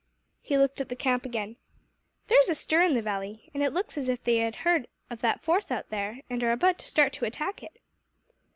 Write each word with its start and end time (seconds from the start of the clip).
He 0.41 0.57
looked 0.57 0.81
at 0.81 0.89
the 0.89 0.95
camp 0.95 1.25
again. 1.25 1.57
"There 2.27 2.39
is 2.39 2.49
a 2.49 2.55
stir 2.55 2.81
in 2.81 2.95
the 2.95 3.03
valley, 3.03 3.51
and 3.53 3.61
it 3.61 3.71
looks 3.71 3.99
as 3.99 4.09
if 4.09 4.23
they 4.23 4.37
had 4.37 4.55
heard 4.65 4.87
of 5.11 5.21
that 5.21 5.43
force 5.43 5.69
out 5.69 5.89
there, 5.91 6.21
and 6.27 6.41
are 6.41 6.51
about 6.51 6.79
to 6.79 6.87
start 6.87 7.13
to 7.13 7.25
attack 7.25 7.61
it." 7.61 7.79